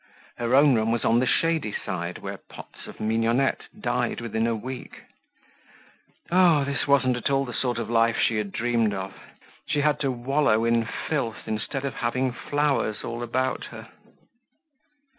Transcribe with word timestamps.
Her 0.39 0.55
own 0.55 0.73
room 0.73 0.91
was 0.91 1.05
on 1.05 1.19
the 1.19 1.27
shady 1.27 1.71
side 1.85 2.17
where 2.17 2.39
pots 2.49 2.87
of 2.87 2.99
mignonette 2.99 3.67
died 3.79 4.19
within 4.19 4.47
a 4.47 4.55
week. 4.55 5.03
Oh, 6.31 6.63
this 6.63 6.87
wasn't 6.87 7.17
at 7.17 7.29
all 7.29 7.45
the 7.45 7.53
sort 7.53 7.77
of 7.77 7.87
life 7.87 8.17
she 8.17 8.37
had 8.37 8.51
dreamed 8.51 8.95
of. 8.95 9.13
She 9.67 9.81
had 9.81 9.99
to 9.99 10.09
wallow 10.11 10.65
in 10.65 10.85
filth 10.87 11.43
instead 11.47 11.85
of 11.85 11.93
having 11.93 12.31
flowers 12.31 13.03
all 13.03 13.21
about 13.21 13.65
her. 13.65 13.89